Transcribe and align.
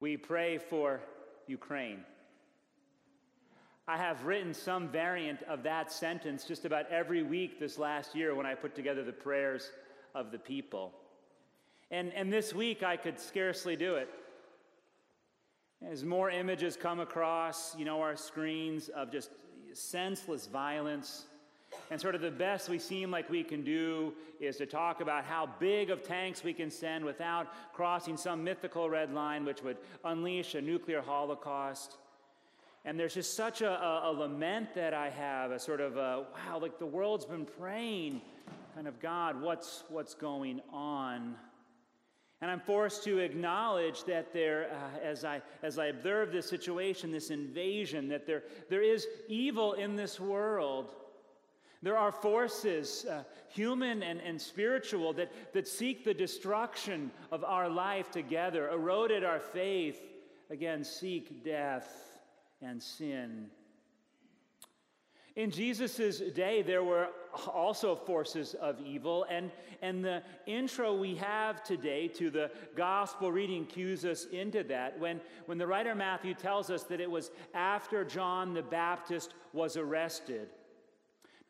We 0.00 0.16
pray 0.16 0.58
for 0.58 1.00
Ukraine. 1.46 2.00
I 3.88 3.96
have 3.96 4.24
written 4.24 4.52
some 4.52 4.88
variant 4.88 5.42
of 5.44 5.62
that 5.62 5.92
sentence 5.92 6.44
just 6.44 6.64
about 6.64 6.90
every 6.90 7.22
week 7.22 7.60
this 7.60 7.78
last 7.78 8.14
year 8.14 8.34
when 8.34 8.44
I 8.44 8.54
put 8.54 8.74
together 8.74 9.04
the 9.04 9.12
prayers 9.12 9.70
of 10.14 10.32
the 10.32 10.38
people. 10.38 10.92
And, 11.90 12.12
and 12.14 12.32
this 12.32 12.52
week 12.52 12.82
I 12.82 12.96
could 12.96 13.20
scarcely 13.20 13.76
do 13.76 13.94
it. 13.94 14.08
As 15.88 16.04
more 16.04 16.30
images 16.30 16.76
come 16.76 17.00
across, 17.00 17.76
you 17.76 17.84
know, 17.84 18.00
our 18.02 18.16
screens 18.16 18.88
of 18.88 19.12
just 19.12 19.30
senseless 19.72 20.46
violence, 20.46 21.26
and 21.90 22.00
sort 22.00 22.14
of 22.14 22.20
the 22.20 22.30
best 22.30 22.68
we 22.68 22.78
seem 22.78 23.10
like 23.10 23.28
we 23.30 23.42
can 23.42 23.62
do 23.62 24.12
is 24.40 24.56
to 24.56 24.66
talk 24.66 25.00
about 25.00 25.24
how 25.24 25.48
big 25.58 25.90
of 25.90 26.02
tanks 26.02 26.44
we 26.44 26.52
can 26.52 26.70
send 26.70 27.04
without 27.04 27.48
crossing 27.72 28.16
some 28.16 28.42
mythical 28.44 28.90
red 28.90 29.12
line 29.12 29.44
which 29.44 29.62
would 29.62 29.76
unleash 30.04 30.54
a 30.54 30.60
nuclear 30.60 31.00
holocaust. 31.00 31.98
And 32.84 32.98
there's 32.98 33.14
just 33.14 33.34
such 33.34 33.62
a, 33.62 33.70
a, 33.70 34.10
a 34.10 34.12
lament 34.12 34.74
that 34.74 34.94
I 34.94 35.10
have, 35.10 35.50
a 35.50 35.58
sort 35.58 35.80
of 35.80 35.96
a, 35.96 36.24
wow, 36.34 36.58
like 36.60 36.78
the 36.78 36.86
world's 36.86 37.24
been 37.24 37.46
praying, 37.58 38.20
kind 38.74 38.86
of, 38.86 39.00
God, 39.00 39.40
what's, 39.40 39.82
what's 39.88 40.14
going 40.14 40.60
on? 40.72 41.34
And 42.40 42.50
I'm 42.50 42.60
forced 42.60 43.02
to 43.04 43.18
acknowledge 43.18 44.04
that 44.04 44.32
there, 44.32 44.70
uh, 44.70 45.04
as, 45.04 45.24
I, 45.24 45.40
as 45.62 45.78
I 45.78 45.86
observe 45.86 46.32
this 46.32 46.48
situation, 46.48 47.10
this 47.10 47.30
invasion, 47.30 48.08
that 48.08 48.26
there, 48.26 48.44
there 48.68 48.82
is 48.82 49.06
evil 49.26 49.72
in 49.72 49.96
this 49.96 50.20
world. 50.20 50.94
There 51.82 51.96
are 51.96 52.12
forces, 52.12 53.04
uh, 53.04 53.22
human 53.48 54.02
and, 54.02 54.20
and 54.20 54.40
spiritual, 54.40 55.12
that, 55.14 55.30
that 55.52 55.68
seek 55.68 56.04
the 56.04 56.14
destruction 56.14 57.10
of 57.30 57.44
our 57.44 57.68
life 57.68 58.10
together, 58.10 58.68
eroded 58.70 59.24
our 59.24 59.40
faith, 59.40 60.00
again, 60.50 60.84
seek 60.84 61.44
death 61.44 62.20
and 62.62 62.82
sin. 62.82 63.48
In 65.36 65.50
Jesus' 65.50 66.20
day, 66.34 66.62
there 66.62 66.82
were 66.82 67.08
also 67.46 67.94
forces 67.94 68.54
of 68.54 68.80
evil, 68.80 69.26
and, 69.28 69.50
and 69.82 70.02
the 70.02 70.22
intro 70.46 70.94
we 70.94 71.14
have 71.16 71.62
today 71.62 72.08
to 72.08 72.30
the 72.30 72.50
gospel 72.74 73.30
reading 73.30 73.66
cues 73.66 74.06
us 74.06 74.24
into 74.32 74.62
that. 74.64 74.98
When, 74.98 75.20
when 75.44 75.58
the 75.58 75.66
writer 75.66 75.94
Matthew 75.94 76.32
tells 76.32 76.70
us 76.70 76.84
that 76.84 77.02
it 77.02 77.10
was 77.10 77.30
after 77.52 78.02
John 78.02 78.54
the 78.54 78.62
Baptist 78.62 79.34
was 79.52 79.76
arrested. 79.76 80.48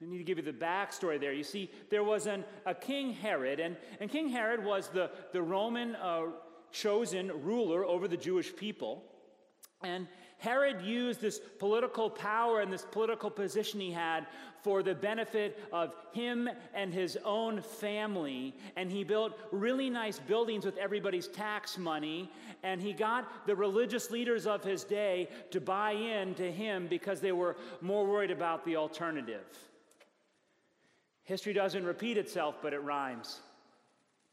I 0.03 0.05
need 0.05 0.19
to 0.19 0.25
give 0.25 0.37
you 0.37 0.45
the 0.45 0.53
backstory 0.53 1.19
there. 1.19 1.33
You 1.33 1.43
see, 1.43 1.71
there 1.89 2.05
was 2.05 2.27
an, 2.27 2.45
a 2.67 2.75
King 2.75 3.15
Herod, 3.15 3.61
and, 3.61 3.77
and 3.99 4.11
King 4.11 4.29
Herod 4.29 4.63
was 4.63 4.89
the, 4.89 5.11
the 5.33 5.41
Roman 5.41 5.97
uh, 5.97 6.27
chosen 6.71 7.33
ruler 7.43 7.85
over 7.85 8.07
the 8.07 8.17
Jewish 8.17 8.55
people. 8.55 9.05
And 9.83 10.07
Herod 10.39 10.83
used 10.83 11.21
this 11.21 11.41
political 11.59 12.11
power 12.11 12.61
and 12.61 12.71
this 12.71 12.85
political 12.91 13.31
position 13.31 13.81
he 13.81 13.91
had 13.91 14.27
for 14.63 14.83
the 14.83 14.95
benefit 14.95 15.63
of 15.73 15.95
him 16.13 16.49
and 16.75 16.93
his 16.93 17.17
own 17.25 17.63
family. 17.63 18.55
And 18.77 18.91
he 18.91 19.03
built 19.03 19.39
really 19.51 19.89
nice 19.89 20.19
buildings 20.19 20.67
with 20.67 20.77
everybody's 20.77 21.29
tax 21.29 21.79
money. 21.79 22.31
And 22.63 22.83
he 22.83 22.93
got 22.93 23.47
the 23.47 23.57
religious 23.57 24.11
leaders 24.11 24.47
of 24.47 24.63
his 24.63 24.85
day 24.85 25.29
to 25.53 25.61
buy 25.61 25.93
in 25.93 26.35
to 26.35 26.51
him 26.53 26.87
because 26.87 27.21
they 27.21 27.33
were 27.33 27.57
more 27.81 28.05
worried 28.07 28.31
about 28.31 28.65
the 28.65 28.77
alternative. 28.77 29.47
History 31.27 31.53
doesn't 31.53 31.85
repeat 31.85 32.17
itself, 32.17 32.57
but 32.63 32.73
it 32.73 32.83
rhymes. 32.83 33.41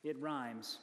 It 0.04 0.18
rhymes. 0.20 0.78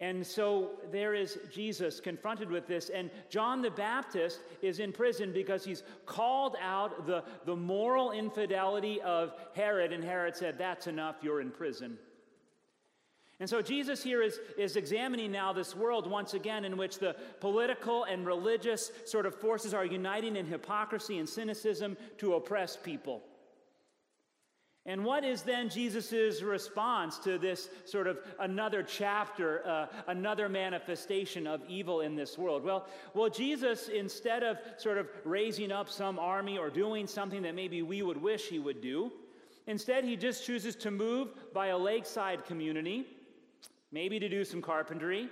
And 0.00 0.26
so 0.26 0.70
there 0.90 1.14
is 1.14 1.38
Jesus 1.52 2.00
confronted 2.00 2.50
with 2.50 2.66
this, 2.66 2.88
and 2.88 3.08
John 3.28 3.62
the 3.62 3.70
Baptist 3.70 4.40
is 4.60 4.80
in 4.80 4.90
prison 4.90 5.32
because 5.32 5.64
he's 5.64 5.84
called 6.06 6.56
out 6.60 7.06
the, 7.06 7.22
the 7.44 7.54
moral 7.54 8.10
infidelity 8.10 9.00
of 9.02 9.32
Herod, 9.54 9.92
and 9.92 10.02
Herod 10.02 10.34
said, 10.34 10.58
That's 10.58 10.88
enough, 10.88 11.16
you're 11.22 11.40
in 11.40 11.50
prison. 11.50 11.98
And 13.38 13.48
so 13.50 13.60
Jesus 13.60 14.02
here 14.02 14.22
is, 14.22 14.40
is 14.56 14.76
examining 14.76 15.30
now 15.30 15.52
this 15.52 15.76
world 15.76 16.10
once 16.10 16.32
again 16.32 16.64
in 16.64 16.76
which 16.76 16.98
the 16.98 17.16
political 17.40 18.04
and 18.04 18.24
religious 18.24 18.90
sort 19.04 19.26
of 19.26 19.34
forces 19.34 19.74
are 19.74 19.84
uniting 19.84 20.36
in 20.36 20.46
hypocrisy 20.46 21.18
and 21.18 21.28
cynicism 21.28 21.96
to 22.18 22.34
oppress 22.34 22.76
people. 22.76 23.22
And 24.84 25.04
what 25.04 25.24
is 25.24 25.42
then 25.42 25.68
Jesus' 25.68 26.42
response 26.42 27.18
to 27.20 27.38
this 27.38 27.68
sort 27.84 28.08
of 28.08 28.18
another 28.40 28.82
chapter, 28.82 29.64
uh, 29.64 29.86
another 30.08 30.48
manifestation 30.48 31.46
of 31.46 31.62
evil 31.68 32.00
in 32.00 32.16
this 32.16 32.36
world? 32.36 32.64
Well, 32.64 32.88
well, 33.14 33.30
Jesus, 33.30 33.88
instead 33.88 34.42
of 34.42 34.58
sort 34.78 34.98
of 34.98 35.08
raising 35.24 35.70
up 35.70 35.88
some 35.88 36.18
army 36.18 36.58
or 36.58 36.68
doing 36.68 37.06
something 37.06 37.42
that 37.42 37.54
maybe 37.54 37.82
we 37.82 38.02
would 38.02 38.20
wish 38.20 38.48
he 38.48 38.58
would 38.58 38.80
do, 38.80 39.12
instead 39.68 40.02
he 40.02 40.16
just 40.16 40.44
chooses 40.44 40.74
to 40.76 40.90
move 40.90 41.28
by 41.54 41.68
a 41.68 41.78
lakeside 41.78 42.44
community, 42.44 43.06
maybe 43.92 44.18
to 44.18 44.28
do 44.28 44.44
some 44.44 44.60
carpentry, 44.60 45.28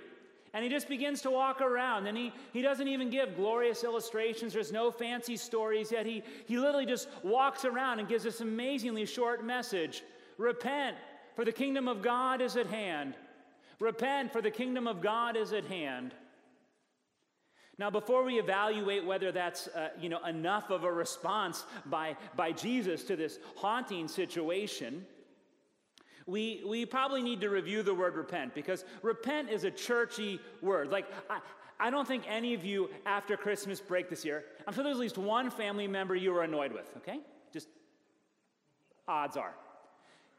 and 0.53 0.63
he 0.63 0.69
just 0.69 0.89
begins 0.89 1.21
to 1.21 1.31
walk 1.31 1.61
around 1.61 2.07
and 2.07 2.17
he, 2.17 2.33
he 2.51 2.61
doesn't 2.61 2.87
even 2.87 3.09
give 3.09 3.35
glorious 3.35 3.83
illustrations. 3.83 4.53
There's 4.53 4.71
no 4.71 4.91
fancy 4.91 5.37
stories 5.37 5.91
yet. 5.91 6.05
He, 6.05 6.23
he 6.45 6.57
literally 6.57 6.85
just 6.85 7.07
walks 7.23 7.63
around 7.63 7.99
and 7.99 8.07
gives 8.07 8.23
this 8.23 8.41
amazingly 8.41 9.05
short 9.05 9.45
message 9.45 10.03
Repent, 10.37 10.97
for 11.35 11.45
the 11.45 11.51
kingdom 11.51 11.87
of 11.87 12.01
God 12.01 12.41
is 12.41 12.57
at 12.57 12.65
hand. 12.65 13.13
Repent, 13.79 14.33
for 14.33 14.41
the 14.41 14.49
kingdom 14.49 14.87
of 14.87 15.01
God 15.01 15.37
is 15.37 15.53
at 15.53 15.65
hand. 15.65 16.15
Now, 17.77 17.89
before 17.89 18.23
we 18.23 18.39
evaluate 18.39 19.05
whether 19.05 19.31
that's 19.31 19.67
uh, 19.67 19.89
you 19.99 20.09
know, 20.09 20.23
enough 20.25 20.69
of 20.69 20.83
a 20.83 20.91
response 20.91 21.65
by, 21.85 22.15
by 22.35 22.51
Jesus 22.51 23.03
to 23.05 23.15
this 23.15 23.39
haunting 23.55 24.07
situation, 24.07 25.05
we, 26.27 26.63
we 26.67 26.85
probably 26.85 27.21
need 27.21 27.41
to 27.41 27.49
review 27.49 27.83
the 27.83 27.93
word 27.93 28.15
repent 28.15 28.53
because 28.53 28.85
repent 29.01 29.49
is 29.49 29.63
a 29.63 29.71
churchy 29.71 30.39
word. 30.61 30.91
Like, 30.91 31.05
I, 31.29 31.39
I 31.79 31.89
don't 31.89 32.07
think 32.07 32.23
any 32.27 32.53
of 32.53 32.63
you, 32.63 32.89
after 33.05 33.35
Christmas 33.35 33.79
break 33.79 34.09
this 34.09 34.23
year, 34.23 34.43
I'm 34.67 34.73
sure 34.73 34.83
there's 34.83 34.97
at 34.97 35.01
least 35.01 35.17
one 35.17 35.49
family 35.49 35.87
member 35.87 36.15
you 36.15 36.31
were 36.31 36.43
annoyed 36.43 36.71
with, 36.71 36.89
okay? 36.97 37.19
Just 37.51 37.67
odds 39.07 39.35
are. 39.35 39.53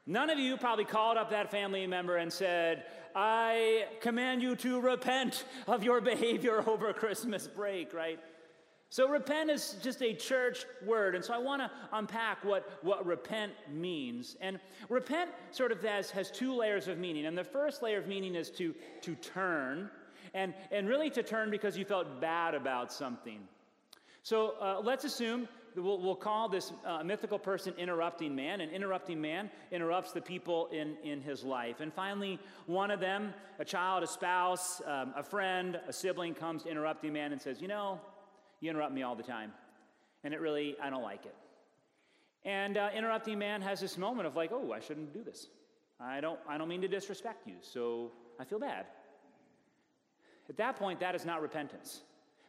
None 0.06 0.30
of 0.30 0.38
you 0.38 0.56
probably 0.56 0.84
called 0.84 1.16
up 1.16 1.30
that 1.30 1.50
family 1.50 1.86
member 1.86 2.16
and 2.16 2.32
said, 2.32 2.84
I 3.14 3.86
command 4.00 4.42
you 4.42 4.56
to 4.56 4.80
repent 4.80 5.44
of 5.66 5.84
your 5.84 6.00
behavior 6.12 6.68
over 6.68 6.92
Christmas 6.92 7.46
break, 7.46 7.92
right? 7.92 8.18
So, 8.92 9.08
repent 9.08 9.48
is 9.48 9.76
just 9.82 10.02
a 10.02 10.12
church 10.12 10.66
word. 10.84 11.14
And 11.14 11.24
so, 11.24 11.32
I 11.32 11.38
want 11.38 11.62
to 11.62 11.70
unpack 11.94 12.44
what, 12.44 12.78
what 12.82 13.06
repent 13.06 13.52
means. 13.72 14.36
And 14.42 14.60
repent 14.90 15.30
sort 15.50 15.72
of 15.72 15.80
has, 15.82 16.10
has 16.10 16.30
two 16.30 16.54
layers 16.54 16.88
of 16.88 16.98
meaning. 16.98 17.24
And 17.24 17.36
the 17.36 17.42
first 17.42 17.82
layer 17.82 17.96
of 17.96 18.06
meaning 18.06 18.34
is 18.34 18.50
to, 18.50 18.74
to 19.00 19.14
turn, 19.14 19.88
and, 20.34 20.52
and 20.70 20.86
really 20.86 21.08
to 21.08 21.22
turn 21.22 21.50
because 21.50 21.74
you 21.74 21.86
felt 21.86 22.20
bad 22.20 22.54
about 22.54 22.92
something. 22.92 23.40
So, 24.22 24.56
uh, 24.60 24.82
let's 24.84 25.04
assume 25.04 25.48
We'll, 25.74 26.02
we'll, 26.02 26.14
call 26.14 26.50
this 26.50 26.70
uh, 26.84 27.02
mythical 27.02 27.38
person 27.38 27.72
interrupting 27.78 28.36
man. 28.36 28.60
An 28.60 28.68
interrupting 28.68 29.18
man 29.18 29.50
interrupts 29.70 30.12
the 30.12 30.20
people 30.20 30.66
in, 30.66 30.96
in 31.02 31.22
his 31.22 31.44
life. 31.44 31.80
And 31.80 31.90
finally, 31.94 32.38
one 32.66 32.90
of 32.90 33.00
them, 33.00 33.32
a 33.58 33.64
child, 33.64 34.02
a 34.02 34.06
spouse, 34.06 34.82
um, 34.86 35.14
a 35.16 35.22
friend, 35.22 35.80
a 35.88 35.92
sibling, 35.94 36.34
comes 36.34 36.64
to 36.64 36.68
interrupting 36.68 37.14
man 37.14 37.32
and 37.32 37.40
says, 37.40 37.58
You 37.58 37.68
know, 37.68 37.98
you 38.62 38.70
interrupt 38.70 38.92
me 38.92 39.02
all 39.02 39.16
the 39.16 39.22
time. 39.22 39.52
And 40.24 40.32
it 40.32 40.40
really, 40.40 40.76
I 40.82 40.88
don't 40.88 41.02
like 41.02 41.26
it. 41.26 41.34
And 42.44 42.78
uh, 42.78 42.90
interrupting 42.96 43.38
man 43.38 43.60
has 43.60 43.80
this 43.80 43.98
moment 43.98 44.26
of 44.26 44.36
like, 44.36 44.50
oh, 44.52 44.72
I 44.72 44.80
shouldn't 44.80 45.12
do 45.12 45.22
this. 45.22 45.48
I 46.00 46.20
don't, 46.20 46.38
I 46.48 46.56
don't 46.58 46.68
mean 46.68 46.80
to 46.80 46.88
disrespect 46.88 47.46
you, 47.46 47.54
so 47.60 48.12
I 48.40 48.44
feel 48.44 48.58
bad. 48.58 48.86
At 50.48 50.56
that 50.56 50.76
point, 50.76 51.00
that 51.00 51.14
is 51.14 51.24
not 51.24 51.42
repentance. 51.42 52.02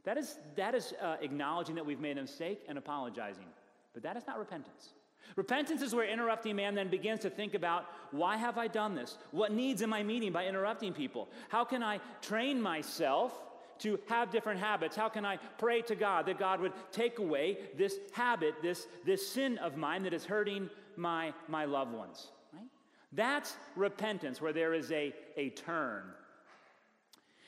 That 0.03 0.17
is, 0.17 0.37
that 0.55 0.75
is 0.75 0.93
uh, 1.01 1.17
acknowledging 1.21 1.75
that 1.75 1.85
we've 1.85 1.99
made 1.99 2.17
a 2.17 2.21
mistake 2.21 2.63
and 2.67 2.77
apologizing. 2.77 3.45
But 3.93 4.03
that 4.03 4.17
is 4.17 4.23
not 4.27 4.39
repentance. 4.39 4.93
Repentance 5.35 5.81
is 5.81 5.95
where 5.95 6.07
interrupting 6.07 6.55
man 6.55 6.75
then 6.75 6.89
begins 6.89 7.21
to 7.21 7.29
think 7.29 7.53
about 7.53 7.85
why 8.11 8.35
have 8.37 8.57
I 8.57 8.67
done 8.67 8.93
this? 8.95 9.17
What 9.31 9.51
needs 9.51 9.81
am 9.81 9.93
I 9.93 10.03
meeting 10.03 10.31
by 10.31 10.45
interrupting 10.45 10.93
people? 10.93 11.29
How 11.49 11.63
can 11.63 11.81
I 11.81 11.99
train 12.21 12.61
myself 12.61 13.33
to 13.83 13.99
have 14.07 14.31
different 14.31 14.59
habits? 14.59 14.95
How 14.95 15.09
can 15.09 15.25
I 15.25 15.37
pray 15.57 15.81
to 15.83 15.95
God 15.95 16.25
that 16.25 16.39
God 16.39 16.59
would 16.59 16.73
take 16.91 17.19
away 17.19 17.57
this 17.77 17.99
habit, 18.13 18.55
this, 18.61 18.87
this 19.05 19.27
sin 19.27 19.57
of 19.59 19.77
mine 19.77 20.03
that 20.03 20.13
is 20.13 20.25
hurting 20.25 20.69
my, 20.95 21.33
my 21.47 21.65
loved 21.65 21.93
ones? 21.93 22.31
Right? 22.53 22.63
That's 23.11 23.55
repentance, 23.75 24.41
where 24.41 24.53
there 24.53 24.73
is 24.73 24.91
a, 24.91 25.13
a 25.37 25.49
turn. 25.51 26.03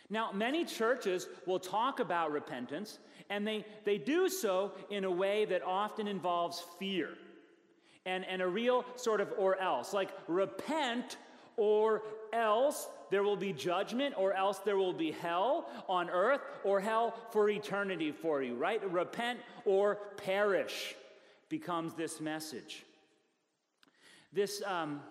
Now, 0.09 0.31
many 0.31 0.65
churches 0.65 1.27
will 1.45 1.59
talk 1.59 1.99
about 1.99 2.31
repentance, 2.31 2.99
and 3.29 3.47
they, 3.47 3.65
they 3.85 3.97
do 3.97 4.29
so 4.29 4.73
in 4.91 5.03
a 5.03 5.11
way 5.11 5.45
that 5.45 5.63
often 5.63 6.07
involves 6.07 6.63
fear 6.77 7.09
and, 8.05 8.23
and 8.25 8.41
a 8.41 8.47
real 8.47 8.85
sort 8.97 9.19
of 9.19 9.33
or 9.37 9.59
else, 9.59 9.93
like 9.93 10.09
repent 10.27 11.17
or 11.57 12.03
else 12.33 12.87
there 13.09 13.23
will 13.23 13.37
be 13.37 13.53
judgment, 13.53 14.15
or 14.17 14.33
else 14.33 14.59
there 14.59 14.77
will 14.77 14.93
be 14.93 15.11
hell 15.11 15.69
on 15.87 16.09
earth, 16.09 16.41
or 16.63 16.79
hell 16.79 17.15
for 17.31 17.49
eternity 17.49 18.11
for 18.11 18.41
you, 18.41 18.55
right? 18.55 18.83
Repent 18.91 19.39
or 19.65 19.99
perish 20.17 20.95
becomes 21.49 21.93
this 21.93 22.19
message. 22.19 22.83
This, 24.33 24.61
um, 24.65 25.01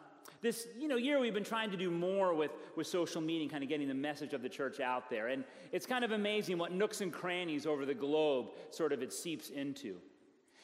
this 0.42 0.66
you 0.78 0.88
know, 0.88 0.96
year 0.96 1.18
we've 1.18 1.32
been 1.32 1.44
trying 1.44 1.70
to 1.70 1.76
do 1.76 1.90
more 1.90 2.34
with, 2.34 2.50
with 2.76 2.86
social 2.86 3.22
media, 3.22 3.48
kind 3.48 3.62
of 3.62 3.68
getting 3.68 3.88
the 3.88 3.94
message 3.94 4.34
of 4.34 4.42
the 4.42 4.48
church 4.48 4.80
out 4.80 5.08
there. 5.08 5.28
And 5.28 5.44
it's 5.72 5.86
kind 5.86 6.04
of 6.04 6.10
amazing 6.10 6.58
what 6.58 6.72
nooks 6.72 7.00
and 7.00 7.12
crannies 7.12 7.64
over 7.64 7.86
the 7.86 7.94
globe 7.94 8.48
sort 8.70 8.92
of 8.92 9.02
it 9.02 9.12
seeps 9.12 9.48
into. 9.48 9.96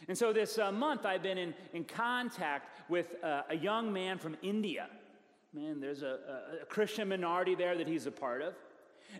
And 0.08 0.18
so 0.18 0.32
this 0.32 0.58
uh, 0.58 0.72
month 0.72 1.06
I've 1.06 1.22
been 1.22 1.38
in, 1.38 1.54
in 1.72 1.84
contact 1.84 2.90
with 2.90 3.22
uh, 3.22 3.42
a 3.48 3.56
young 3.56 3.92
man 3.92 4.18
from 4.18 4.36
India. 4.42 4.88
Man, 5.52 5.80
there's 5.80 6.02
a, 6.02 6.18
a, 6.60 6.62
a 6.62 6.66
Christian 6.66 7.08
minority 7.08 7.54
there 7.54 7.76
that 7.76 7.88
he's 7.88 8.06
a 8.06 8.12
part 8.12 8.42
of. 8.42 8.54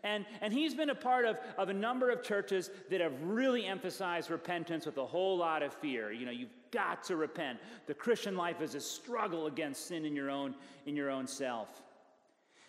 And, 0.05 0.25
and 0.41 0.53
he's 0.53 0.75
been 0.75 0.91
a 0.91 0.94
part 0.94 1.25
of, 1.25 1.37
of 1.59 1.69
a 1.69 1.75
number 1.75 2.11
of 2.11 2.23
churches 2.23 2.71
that 2.91 3.00
have 3.00 3.12
really 3.23 3.67
emphasized 3.67 4.31
repentance 4.31 4.87
with 4.87 4.99
a 4.99 5.06
whole 5.06 5.37
lot 5.37 5.65
of 5.65 5.75
fear. 5.75 6.12
You 6.12 6.27
know, 6.27 6.32
you've 6.32 6.55
got 6.71 7.03
to 7.05 7.17
repent. 7.17 7.59
The 7.87 7.94
Christian 7.94 8.37
life 8.37 8.61
is 8.61 8.77
a 8.77 8.81
struggle 8.81 9.47
against 9.47 9.88
sin 9.88 10.05
in 10.05 10.15
your 10.15 10.31
own, 10.31 10.55
in 10.87 10.94
your 10.94 11.11
own 11.11 11.27
self. 11.27 11.82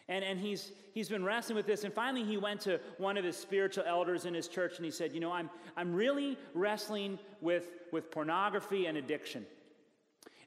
And, 0.09 0.25
and 0.25 0.39
he's, 0.39 0.71
he's 0.93 1.09
been 1.09 1.23
wrestling 1.23 1.55
with 1.55 1.67
this. 1.67 1.83
And 1.83 1.93
finally, 1.93 2.25
he 2.25 2.37
went 2.37 2.61
to 2.61 2.79
one 2.97 3.17
of 3.17 3.23
his 3.23 3.37
spiritual 3.37 3.83
elders 3.85 4.25
in 4.25 4.33
his 4.33 4.47
church 4.47 4.77
and 4.77 4.85
he 4.85 4.91
said, 4.91 5.13
You 5.13 5.19
know, 5.19 5.31
I'm, 5.31 5.49
I'm 5.77 5.93
really 5.93 6.37
wrestling 6.55 7.19
with, 7.39 7.67
with 7.91 8.09
pornography 8.09 8.87
and 8.87 8.97
addiction. 8.97 9.45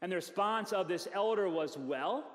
And 0.02 0.10
the 0.10 0.16
response 0.16 0.72
of 0.72 0.88
this 0.88 1.06
elder 1.14 1.48
was, 1.48 1.78
Well, 1.78 2.26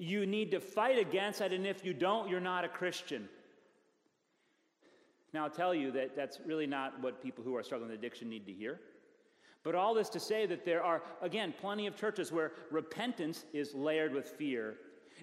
you 0.00 0.24
need 0.24 0.50
to 0.52 0.60
fight 0.60 0.98
against 0.98 1.40
that, 1.40 1.52
and 1.52 1.66
if 1.66 1.84
you 1.84 1.92
don't, 1.92 2.30
you're 2.30 2.40
not 2.40 2.64
a 2.64 2.68
Christian. 2.68 3.28
Now, 5.34 5.44
I'll 5.44 5.50
tell 5.50 5.74
you 5.74 5.92
that 5.92 6.16
that's 6.16 6.40
really 6.46 6.66
not 6.66 7.00
what 7.02 7.22
people 7.22 7.44
who 7.44 7.54
are 7.54 7.62
struggling 7.62 7.90
with 7.90 7.98
addiction 7.98 8.30
need 8.30 8.46
to 8.46 8.52
hear. 8.52 8.80
But 9.62 9.74
all 9.74 9.92
this 9.92 10.08
to 10.08 10.18
say 10.18 10.46
that 10.46 10.64
there 10.64 10.82
are, 10.82 11.02
again, 11.20 11.52
plenty 11.60 11.86
of 11.86 11.96
churches 11.96 12.32
where 12.32 12.52
repentance 12.70 13.44
is 13.52 13.74
layered 13.74 14.14
with 14.14 14.26
fear. 14.26 14.76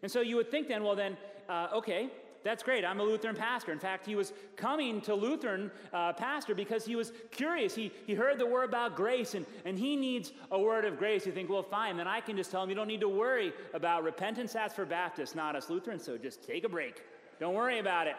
And 0.04 0.12
so 0.12 0.22
you 0.22 0.36
would 0.36 0.52
think 0.52 0.68
then, 0.68 0.84
well, 0.84 0.96
then, 0.96 1.18
uh, 1.50 1.70
okay, 1.74 2.10
that's 2.44 2.64
great. 2.64 2.86
I'm 2.86 3.00
a 3.00 3.04
Lutheran 3.04 3.36
pastor. 3.36 3.72
In 3.72 3.80
fact, 3.80 4.06
he 4.06 4.16
was 4.16 4.34
coming 4.56 5.02
to 5.02 5.14
Lutheran 5.14 5.72
uh, 5.92 6.14
pastor 6.14 6.56
because 6.56 6.86
he 6.86 6.96
was 6.96 7.12
curious. 7.32 7.76
He, 7.76 7.92
he 8.06 8.14
heard 8.14 8.40
the 8.40 8.46
word 8.46 8.70
about 8.70 8.96
grace 8.96 9.36
and, 9.36 9.46
and 9.66 9.78
he 9.78 9.96
needs 9.96 10.32
a 10.52 10.60
word 10.60 10.86
of 10.86 10.98
grace. 10.98 11.26
You 11.26 11.32
think, 11.32 11.50
well, 11.50 11.64
fine, 11.64 11.98
then 11.98 12.08
I 12.08 12.22
can 12.22 12.38
just 12.38 12.52
tell 12.52 12.64
him 12.64 12.70
you 12.70 12.76
don't 12.76 12.88
need 12.88 13.02
to 13.02 13.10
worry 13.10 13.54
about 13.74 14.04
repentance. 14.04 14.54
That's 14.54 14.74
for 14.74 14.86
Baptists, 14.86 15.36
not 15.36 15.56
us 15.56 15.70
Lutherans. 15.70 16.04
So 16.04 16.18
just 16.18 16.44
take 16.44 16.64
a 16.64 16.70
break. 16.70 17.02
Don't 17.40 17.54
worry 17.54 17.80
about 17.80 18.08
it. 18.08 18.16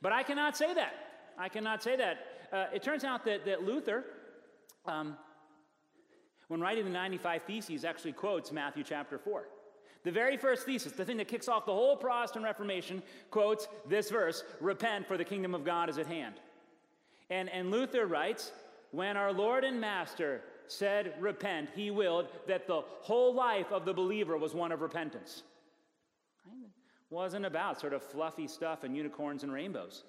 But 0.00 0.12
I 0.12 0.22
cannot 0.22 0.56
say 0.56 0.74
that. 0.74 0.94
I 1.38 1.48
cannot 1.48 1.82
say 1.82 1.96
that. 1.96 2.18
Uh, 2.52 2.66
it 2.72 2.82
turns 2.82 3.04
out 3.04 3.24
that, 3.24 3.44
that 3.44 3.64
Luther, 3.64 4.04
um, 4.86 5.16
when 6.48 6.60
writing 6.60 6.84
the 6.84 6.90
95 6.90 7.42
Theses, 7.42 7.84
actually 7.84 8.12
quotes 8.12 8.52
Matthew 8.52 8.84
chapter 8.84 9.18
4. 9.18 9.48
The 10.06 10.12
very 10.12 10.36
first 10.36 10.66
thesis, 10.66 10.92
the 10.92 11.04
thing 11.04 11.16
that 11.16 11.26
kicks 11.26 11.48
off 11.48 11.66
the 11.66 11.72
whole 11.72 11.96
Protestant 11.96 12.44
Reformation, 12.44 13.02
quotes 13.32 13.66
this 13.88 14.08
verse 14.08 14.44
Repent, 14.60 15.04
for 15.04 15.16
the 15.16 15.24
kingdom 15.24 15.52
of 15.52 15.64
God 15.64 15.90
is 15.90 15.98
at 15.98 16.06
hand. 16.06 16.36
And, 17.28 17.48
and 17.48 17.72
Luther 17.72 18.06
writes, 18.06 18.52
When 18.92 19.16
our 19.16 19.32
Lord 19.32 19.64
and 19.64 19.80
Master 19.80 20.42
said, 20.68 21.14
Repent, 21.18 21.70
he 21.74 21.90
willed 21.90 22.28
that 22.46 22.68
the 22.68 22.82
whole 23.00 23.34
life 23.34 23.72
of 23.72 23.84
the 23.84 23.92
believer 23.92 24.36
was 24.36 24.54
one 24.54 24.70
of 24.70 24.80
repentance. 24.80 25.42
It 26.46 26.70
wasn't 27.10 27.44
about 27.44 27.80
sort 27.80 27.92
of 27.92 28.00
fluffy 28.00 28.46
stuff 28.46 28.84
and 28.84 28.96
unicorns 28.96 29.42
and 29.42 29.52
rainbows. 29.52 30.04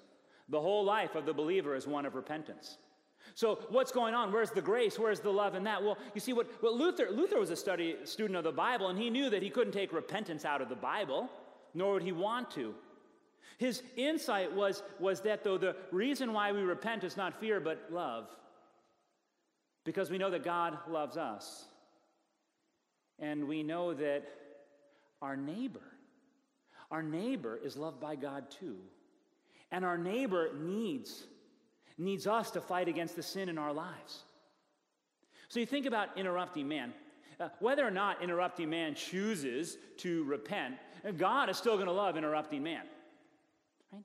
The 0.48 0.60
whole 0.60 0.84
life 0.84 1.16
of 1.16 1.26
the 1.26 1.34
believer 1.34 1.74
is 1.74 1.88
one 1.88 2.06
of 2.06 2.14
repentance. 2.14 2.78
So 3.34 3.60
what's 3.68 3.92
going 3.92 4.14
on? 4.14 4.32
Where's 4.32 4.50
the 4.50 4.62
grace? 4.62 4.98
Where's 4.98 5.20
the 5.20 5.30
love 5.30 5.54
in 5.54 5.64
that? 5.64 5.82
Well, 5.82 5.98
you 6.14 6.20
see, 6.20 6.32
what, 6.32 6.46
what 6.60 6.74
Luther, 6.74 7.08
Luther 7.10 7.38
was 7.38 7.50
a 7.50 7.56
study, 7.56 7.96
student 8.04 8.36
of 8.36 8.44
the 8.44 8.52
Bible, 8.52 8.88
and 8.88 8.98
he 8.98 9.10
knew 9.10 9.30
that 9.30 9.42
he 9.42 9.50
couldn't 9.50 9.72
take 9.72 9.92
repentance 9.92 10.44
out 10.44 10.60
of 10.60 10.68
the 10.68 10.76
Bible, 10.76 11.28
nor 11.74 11.94
would 11.94 12.02
he 12.02 12.12
want 12.12 12.50
to. 12.52 12.74
His 13.58 13.82
insight 13.96 14.52
was, 14.52 14.82
was 15.00 15.20
that 15.22 15.42
though 15.42 15.58
the 15.58 15.76
reason 15.90 16.32
why 16.32 16.52
we 16.52 16.62
repent 16.62 17.04
is 17.04 17.16
not 17.16 17.40
fear, 17.40 17.60
but 17.60 17.86
love. 17.90 18.28
Because 19.84 20.10
we 20.10 20.18
know 20.18 20.30
that 20.30 20.44
God 20.44 20.78
loves 20.88 21.16
us. 21.16 21.66
And 23.18 23.48
we 23.48 23.62
know 23.64 23.94
that 23.94 24.24
our 25.20 25.36
neighbor, 25.36 25.82
our 26.90 27.02
neighbor 27.02 27.58
is 27.62 27.76
loved 27.76 28.00
by 28.00 28.14
God 28.14 28.50
too. 28.50 28.76
And 29.72 29.84
our 29.84 29.98
neighbor 29.98 30.50
needs 30.54 31.26
needs 31.98 32.26
us 32.26 32.50
to 32.52 32.60
fight 32.60 32.88
against 32.88 33.16
the 33.16 33.22
sin 33.22 33.48
in 33.48 33.58
our 33.58 33.72
lives. 33.72 34.22
So 35.48 35.60
you 35.60 35.66
think 35.66 35.86
about 35.86 36.16
interrupting 36.16 36.68
man. 36.68 36.92
Uh, 37.40 37.48
whether 37.60 37.86
or 37.86 37.90
not 37.90 38.22
interrupting 38.22 38.70
man 38.70 38.94
chooses 38.94 39.78
to 39.98 40.24
repent, 40.24 40.74
God 41.16 41.48
is 41.48 41.56
still 41.56 41.74
going 41.74 41.86
to 41.86 41.92
love 41.92 42.16
interrupting 42.16 42.62
man. 42.62 42.82
Right? 43.92 44.02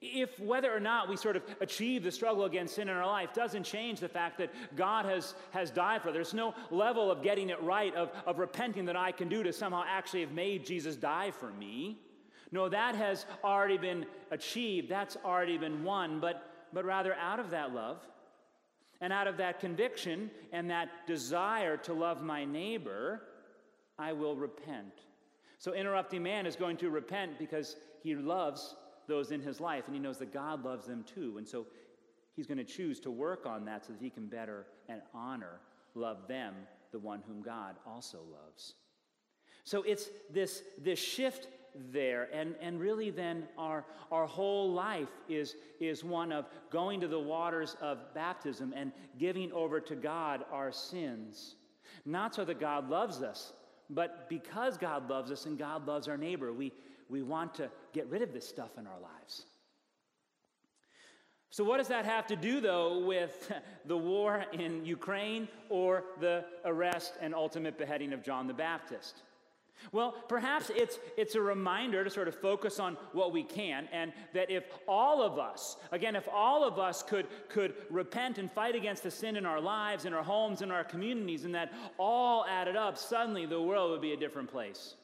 If 0.00 0.40
whether 0.40 0.74
or 0.74 0.80
not 0.80 1.08
we 1.08 1.16
sort 1.16 1.36
of 1.36 1.42
achieve 1.60 2.02
the 2.02 2.10
struggle 2.10 2.46
against 2.46 2.74
sin 2.74 2.88
in 2.88 2.96
our 2.96 3.06
life 3.06 3.34
doesn't 3.34 3.64
change 3.64 4.00
the 4.00 4.08
fact 4.08 4.38
that 4.38 4.50
God 4.74 5.04
has, 5.04 5.34
has 5.50 5.70
died 5.70 6.02
for, 6.02 6.10
there's 6.10 6.34
no 6.34 6.54
level 6.70 7.10
of 7.10 7.22
getting 7.22 7.50
it 7.50 7.62
right, 7.62 7.94
of, 7.94 8.10
of 8.26 8.38
repenting 8.38 8.86
that 8.86 8.96
I 8.96 9.12
can 9.12 9.28
do 9.28 9.42
to 9.42 9.52
somehow 9.52 9.84
actually 9.86 10.22
have 10.22 10.32
made 10.32 10.64
Jesus 10.64 10.96
die 10.96 11.30
for 11.30 11.50
me. 11.52 11.98
No, 12.50 12.68
that 12.68 12.94
has 12.96 13.26
already 13.44 13.78
been 13.78 14.06
achieved, 14.30 14.88
that's 14.88 15.16
already 15.24 15.58
been 15.58 15.84
won. 15.84 16.18
But 16.18 16.49
but 16.72 16.84
rather 16.84 17.14
out 17.14 17.40
of 17.40 17.50
that 17.50 17.72
love 17.72 17.98
and 19.00 19.12
out 19.12 19.26
of 19.26 19.38
that 19.38 19.60
conviction 19.60 20.30
and 20.52 20.70
that 20.70 20.88
desire 21.06 21.76
to 21.78 21.92
love 21.92 22.22
my 22.22 22.44
neighbor, 22.44 23.22
I 23.98 24.12
will 24.12 24.36
repent. 24.36 24.92
So, 25.58 25.74
interrupting 25.74 26.22
man 26.22 26.46
is 26.46 26.56
going 26.56 26.76
to 26.78 26.90
repent 26.90 27.38
because 27.38 27.76
he 28.02 28.14
loves 28.14 28.74
those 29.06 29.30
in 29.30 29.40
his 29.40 29.60
life 29.60 29.84
and 29.86 29.94
he 29.94 30.00
knows 30.00 30.18
that 30.18 30.32
God 30.32 30.64
loves 30.64 30.86
them 30.86 31.04
too. 31.04 31.36
And 31.38 31.46
so, 31.46 31.66
he's 32.34 32.46
going 32.46 32.58
to 32.58 32.64
choose 32.64 33.00
to 33.00 33.10
work 33.10 33.46
on 33.46 33.64
that 33.66 33.86
so 33.86 33.92
that 33.92 34.00
he 34.00 34.10
can 34.10 34.26
better 34.26 34.66
and 34.88 35.02
honor, 35.14 35.60
love 35.94 36.28
them, 36.28 36.54
the 36.92 36.98
one 36.98 37.22
whom 37.26 37.42
God 37.42 37.76
also 37.86 38.20
loves. 38.32 38.74
So, 39.64 39.82
it's 39.82 40.08
this, 40.30 40.62
this 40.78 40.98
shift 40.98 41.48
there. 41.92 42.28
And, 42.32 42.54
and 42.60 42.80
really, 42.80 43.10
then, 43.10 43.44
our, 43.58 43.84
our 44.10 44.26
whole 44.26 44.72
life 44.72 45.08
is, 45.28 45.56
is 45.80 46.04
one 46.04 46.32
of 46.32 46.46
going 46.70 47.00
to 47.00 47.08
the 47.08 47.18
waters 47.18 47.76
of 47.80 48.12
baptism 48.14 48.72
and 48.76 48.92
giving 49.18 49.52
over 49.52 49.80
to 49.80 49.94
God 49.94 50.44
our 50.52 50.72
sins. 50.72 51.56
Not 52.04 52.34
so 52.34 52.44
that 52.44 52.60
God 52.60 52.88
loves 52.88 53.22
us, 53.22 53.52
but 53.90 54.28
because 54.28 54.78
God 54.78 55.08
loves 55.10 55.30
us 55.30 55.46
and 55.46 55.58
God 55.58 55.86
loves 55.86 56.08
our 56.08 56.16
neighbor, 56.16 56.52
we, 56.52 56.72
we 57.08 57.22
want 57.22 57.54
to 57.54 57.70
get 57.92 58.08
rid 58.08 58.22
of 58.22 58.32
this 58.32 58.48
stuff 58.48 58.78
in 58.78 58.86
our 58.86 59.00
lives. 59.00 59.44
So, 61.52 61.64
what 61.64 61.78
does 61.78 61.88
that 61.88 62.04
have 62.04 62.28
to 62.28 62.36
do, 62.36 62.60
though, 62.60 63.04
with 63.04 63.52
the 63.84 63.96
war 63.96 64.44
in 64.52 64.84
Ukraine 64.84 65.48
or 65.68 66.04
the 66.20 66.44
arrest 66.64 67.14
and 67.20 67.34
ultimate 67.34 67.76
beheading 67.76 68.12
of 68.12 68.22
John 68.22 68.46
the 68.46 68.54
Baptist? 68.54 69.22
Well, 69.92 70.12
perhaps 70.28 70.70
it's, 70.74 70.98
it's 71.16 71.34
a 71.34 71.40
reminder 71.40 72.04
to 72.04 72.10
sort 72.10 72.28
of 72.28 72.34
focus 72.34 72.78
on 72.78 72.96
what 73.12 73.32
we 73.32 73.42
can, 73.42 73.88
and 73.92 74.12
that 74.34 74.50
if 74.50 74.64
all 74.86 75.22
of 75.22 75.38
us, 75.38 75.76
again, 75.92 76.16
if 76.16 76.28
all 76.32 76.64
of 76.64 76.78
us 76.78 77.02
could, 77.02 77.26
could 77.48 77.74
repent 77.90 78.38
and 78.38 78.50
fight 78.50 78.74
against 78.74 79.02
the 79.02 79.10
sin 79.10 79.36
in 79.36 79.46
our 79.46 79.60
lives, 79.60 80.04
in 80.04 80.14
our 80.14 80.22
homes, 80.22 80.62
in 80.62 80.70
our 80.70 80.84
communities, 80.84 81.44
and 81.44 81.54
that 81.54 81.72
all 81.98 82.44
added 82.46 82.76
up, 82.76 82.96
suddenly 82.96 83.46
the 83.46 83.60
world 83.60 83.90
would 83.90 84.02
be 84.02 84.12
a 84.12 84.16
different 84.16 84.50
place. 84.50 84.94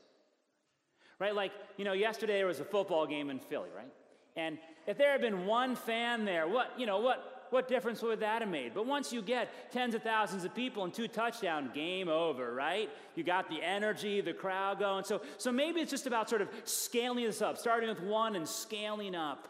Right? 1.19 1.35
Like, 1.35 1.53
you 1.77 1.85
know, 1.85 1.95
yesterday 1.95 2.39
there 2.39 2.47
was 2.47 2.61
a 2.61 2.65
football 2.65 3.07
game 3.07 3.31
in 3.31 3.39
Philly, 3.39 3.71
right? 3.75 3.93
And 4.37 4.59
if 4.87 4.99
there 4.99 5.11
had 5.11 5.23
been 5.23 5.47
one 5.47 5.75
fan 5.75 6.25
there, 6.25 6.47
what, 6.47 6.79
you 6.79 6.85
know, 6.85 7.01
what, 7.01 7.36
what 7.51 7.69
difference 7.69 8.03
would 8.03 8.21
that 8.21 8.43
have 8.43 8.51
made? 8.51 8.75
But 8.75 8.87
once 8.87 9.13
you 9.13 9.23
get 9.23 9.73
tens 9.73 9.95
of 9.95 10.03
thousands 10.03 10.45
of 10.45 10.55
people 10.55 10.85
and 10.85 10.93
two 10.93 11.09
touchdown, 11.09 11.71
game 11.75 12.09
over, 12.09 12.53
right? 12.53 12.91
You 13.15 13.25
got 13.25 13.49
the 13.49 13.63
energy, 13.63 14.21
the 14.21 14.33
crowd 14.33 14.79
going. 14.79 15.05
So, 15.05 15.21
so 15.39 15.53
maybe 15.53 15.81
it's 15.81 15.91
just 15.91 16.07
about 16.07 16.29
sort 16.29 16.43
of 16.43 16.49
scaling 16.65 17.25
this 17.25 17.43
up, 17.43 17.59
starting 17.59 17.89
with 17.89 18.03
one 18.03 18.37
and 18.37 18.49
scaling 18.49 19.15
up. 19.15 19.49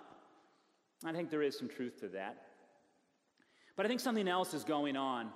I 1.04 1.12
think 1.12 1.30
there 1.30 1.42
is 1.42 1.58
some 1.58 1.68
truth 1.68 2.00
to 2.00 2.08
that. 2.08 2.42
But 3.76 3.86
I 3.86 3.88
think 3.88 4.00
something 4.00 4.28
else 4.28 4.54
is 4.54 4.64
going 4.64 4.96
on. 4.96 5.30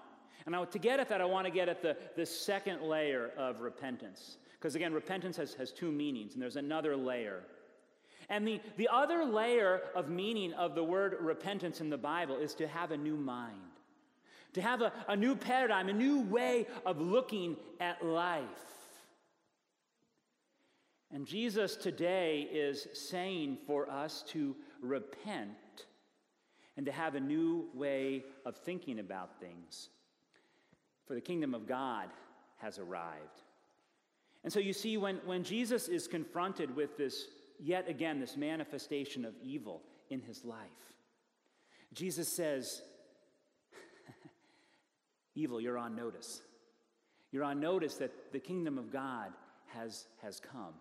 And 0.46 0.56
I, 0.56 0.64
to 0.64 0.78
get 0.78 1.00
at 1.00 1.08
that, 1.10 1.20
I 1.20 1.26
want 1.26 1.46
to 1.46 1.52
get 1.52 1.68
at 1.68 1.82
the, 1.82 1.96
the 2.16 2.24
second 2.24 2.82
layer 2.82 3.30
of 3.36 3.60
repentance. 3.60 4.38
Because 4.58 4.74
again, 4.74 4.92
repentance 4.92 5.36
has, 5.36 5.54
has 5.54 5.72
two 5.72 5.92
meanings, 5.92 6.34
and 6.34 6.42
there's 6.42 6.56
another 6.56 6.96
layer. 6.96 7.42
And 8.30 8.46
the, 8.46 8.60
the 8.76 8.88
other 8.90 9.24
layer 9.24 9.82
of 9.96 10.08
meaning 10.08 10.52
of 10.52 10.76
the 10.76 10.84
word 10.84 11.16
repentance 11.20 11.80
in 11.80 11.90
the 11.90 11.98
Bible 11.98 12.36
is 12.36 12.54
to 12.54 12.68
have 12.68 12.92
a 12.92 12.96
new 12.96 13.16
mind, 13.16 13.56
to 14.54 14.62
have 14.62 14.82
a, 14.82 14.92
a 15.08 15.16
new 15.16 15.34
paradigm, 15.34 15.88
a 15.88 15.92
new 15.92 16.20
way 16.22 16.68
of 16.86 17.00
looking 17.00 17.56
at 17.80 18.04
life. 18.06 18.44
And 21.12 21.26
Jesus 21.26 21.74
today 21.74 22.48
is 22.52 22.86
saying 22.94 23.58
for 23.66 23.90
us 23.90 24.22
to 24.28 24.54
repent 24.80 25.86
and 26.76 26.86
to 26.86 26.92
have 26.92 27.16
a 27.16 27.20
new 27.20 27.66
way 27.74 28.22
of 28.46 28.56
thinking 28.56 29.00
about 29.00 29.40
things. 29.40 29.88
For 31.06 31.14
the 31.14 31.20
kingdom 31.20 31.52
of 31.52 31.66
God 31.66 32.08
has 32.58 32.78
arrived. 32.78 33.42
And 34.44 34.52
so 34.52 34.60
you 34.60 34.72
see, 34.72 34.96
when, 34.96 35.16
when 35.26 35.42
Jesus 35.42 35.88
is 35.88 36.06
confronted 36.06 36.74
with 36.76 36.96
this, 36.96 37.26
yet 37.62 37.88
again, 37.88 38.20
this 38.20 38.36
manifestation 38.36 39.24
of 39.24 39.34
evil 39.42 39.82
in 40.08 40.20
his 40.20 40.44
life, 40.44 40.58
Jesus 41.92 42.28
says, 42.28 42.82
Evil, 45.34 45.60
you're 45.60 45.78
on 45.78 45.96
notice. 45.96 46.40
You're 47.32 47.44
on 47.44 47.60
notice 47.60 47.94
that 47.96 48.32
the 48.32 48.40
kingdom 48.40 48.78
of 48.78 48.92
God 48.92 49.32
has, 49.74 50.06
has 50.22 50.40
come. 50.40 50.74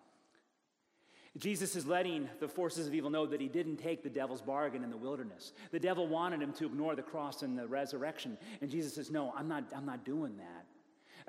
Jesus 1.38 1.76
is 1.76 1.86
letting 1.86 2.28
the 2.40 2.48
forces 2.48 2.88
of 2.88 2.94
evil 2.94 3.08
know 3.08 3.24
that 3.24 3.40
he 3.40 3.46
didn't 3.46 3.76
take 3.76 4.02
the 4.02 4.10
devil's 4.10 4.42
bargain 4.42 4.82
in 4.82 4.90
the 4.90 4.96
wilderness. 4.96 5.52
The 5.70 5.78
devil 5.78 6.08
wanted 6.08 6.42
him 6.42 6.52
to 6.54 6.66
ignore 6.66 6.96
the 6.96 7.02
cross 7.02 7.42
and 7.42 7.56
the 7.56 7.68
resurrection. 7.68 8.36
And 8.60 8.68
Jesus 8.68 8.94
says, 8.94 9.10
No, 9.10 9.32
I'm 9.36 9.46
not, 9.46 9.64
I'm 9.74 9.86
not 9.86 10.04
doing 10.04 10.36
that. 10.38 10.66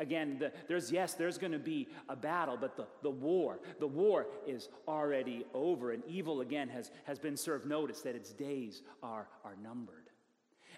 Again, 0.01 0.37
the, 0.39 0.51
there's, 0.67 0.91
yes, 0.91 1.13
there's 1.13 1.37
going 1.37 1.51
to 1.51 1.59
be 1.59 1.87
a 2.09 2.15
battle, 2.15 2.57
but 2.59 2.75
the, 2.75 2.87
the 3.03 3.11
war, 3.11 3.59
the 3.79 3.85
war 3.85 4.25
is 4.47 4.69
already 4.87 5.45
over. 5.53 5.91
And 5.91 6.03
evil, 6.07 6.41
again, 6.41 6.69
has, 6.69 6.89
has 7.03 7.19
been 7.19 7.37
served 7.37 7.67
notice 7.67 8.01
that 8.01 8.15
its 8.15 8.31
days 8.31 8.81
are, 9.03 9.27
are 9.45 9.55
numbered. 9.61 10.00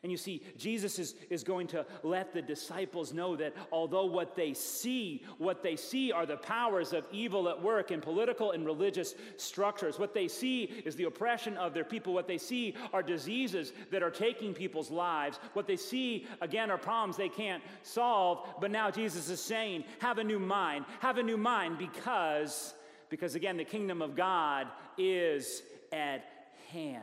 And 0.04 0.12
you 0.12 0.18
see, 0.18 0.42
Jesus 0.58 1.00
is, 1.00 1.16
is 1.30 1.46
going 1.46 1.68
to 1.68 1.86
let 2.04 2.34
the 2.34 2.42
disciples 2.42 3.14
know 3.14 3.38
that 3.38 3.54
although 3.72 4.04
what 4.04 4.36
they 4.36 4.54
see, 4.54 5.24
what 5.38 5.64
they 5.64 5.78
see 5.78 6.12
are 6.12 6.26
the 6.26 6.36
powers 6.36 6.92
of 6.92 7.08
evil 7.10 7.48
at 7.48 7.64
work 7.64 7.90
in 7.90 8.02
political 8.02 8.52
and 8.52 8.66
religious 8.66 9.16
structures. 9.38 9.98
What 9.98 10.14
they 10.14 10.28
see 10.28 10.64
is 10.64 10.98
the 10.98 11.06
oppression 11.06 11.56
of 11.56 11.74
their 11.74 11.86
people. 11.86 12.14
What 12.14 12.28
they 12.28 12.38
see 12.38 12.76
are 12.92 13.02
diseases 13.02 13.72
that 13.92 14.04
are 14.04 14.12
taking 14.12 14.54
people's 14.54 14.92
lives. 14.92 15.40
What 15.54 15.68
they 15.68 15.78
see, 15.78 16.28
again, 16.42 16.70
are 16.70 16.78
problems 16.78 17.16
they 17.16 17.30
can't 17.30 17.64
solve. 17.82 18.46
But 18.60 18.72
now 18.72 18.92
Jesus 18.92 19.30
is 19.30 19.40
saying, 19.40 19.86
have 20.00 20.18
a 20.18 20.24
new 20.24 20.40
mind. 20.40 20.84
Have 21.00 21.18
a 21.18 21.24
new 21.24 21.38
mind 21.38 21.78
because, 21.78 22.74
because 23.08 23.36
again, 23.36 23.56
the 23.56 23.64
kingdom 23.64 24.02
of 24.02 24.18
God 24.18 24.68
is 24.98 25.64
at 25.94 26.26
hand. 26.74 27.00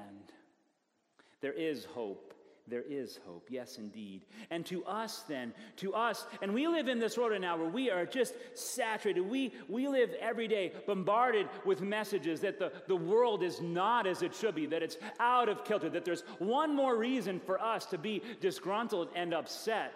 There 1.41 1.55
is 1.55 1.87
hope 1.87 2.30
there 2.71 2.85
is 2.89 3.19
hope. 3.27 3.49
Yes, 3.51 3.79
indeed. 3.79 4.23
And 4.51 4.65
to 4.67 4.85
us, 4.85 5.25
then, 5.29 5.53
to 5.77 5.93
us, 5.95 6.27
and 6.41 6.55
we 6.55 6.69
live 6.69 6.89
in 6.89 6.99
this 6.99 7.19
world 7.19 7.33
right 7.33 7.41
now 7.41 7.57
where 7.57 7.69
we 7.69 7.91
are 7.91 8.07
just 8.07 8.35
saturated. 8.55 9.21
We, 9.21 9.53
we 9.69 9.89
live 9.89 10.11
every 10.21 10.49
day 10.49 10.73
bombarded 10.87 11.49
with 11.65 11.81
messages 11.81 12.41
that 12.41 12.59
the, 12.59 12.73
the 12.87 12.97
world 12.97 13.43
is 13.43 13.61
not 13.61 14.07
as 14.07 14.23
it 14.23 14.35
should 14.35 14.55
be, 14.55 14.67
that 14.67 14.83
it's 14.83 14.97
out 15.19 15.49
of 15.49 15.65
kilter, 15.65 15.91
that 15.91 16.05
there's 16.05 16.23
one 16.39 16.75
more 16.75 16.97
reason 16.97 17.41
for 17.41 17.61
us 17.61 17.87
to 17.87 17.99
be 17.99 18.23
disgruntled 18.41 19.09
and 19.15 19.35
upset. 19.35 19.93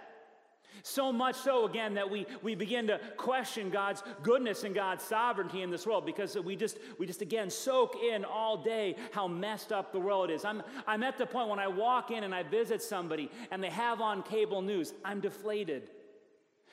So 0.83 1.13
much 1.13 1.37
so, 1.37 1.67
again, 1.67 1.95
that 1.95 2.11
we, 2.11 2.27
we 2.43 2.55
begin 2.55 2.87
to 2.89 3.01
question 3.17 3.71
God's 3.71 4.03
goodness 4.23 4.65
and 4.65 4.75
God's 4.75 5.05
sovereignty 5.05 5.63
in 5.63 5.71
this 5.71 5.87
world 5.87 6.05
because 6.05 6.37
we 6.37 6.57
just, 6.57 6.79
we 6.99 7.07
just 7.07 7.23
again, 7.23 7.51
soak 7.51 7.97
in 7.97 8.25
all 8.25 8.57
day 8.57 8.97
how 9.13 9.29
messed 9.29 9.73
up 9.73 9.93
the 9.93 10.01
world 10.01 10.31
is. 10.31 10.45
I'm, 10.45 10.63
I'm 10.87 11.03
at 11.03 11.19
the 11.19 11.27
point 11.27 11.49
when 11.49 11.59
I 11.59 11.69
walk 11.69 12.11
in 12.11 12.25
and 12.25 12.35
I 12.35 12.43
visit 12.43 12.83
somebody 12.83 13.31
and 13.51 13.63
they 13.63 13.71
have 13.71 14.01
on 14.01 14.23
cable 14.23 14.63
news, 14.63 14.93
I'm 15.05 15.21
deflated. 15.21 15.91